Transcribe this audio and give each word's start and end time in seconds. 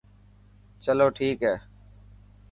چلو 0.83 1.07
ٺيڪ 1.15 1.39
هي. 1.47 1.55